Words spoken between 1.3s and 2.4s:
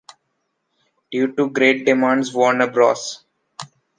the great demand,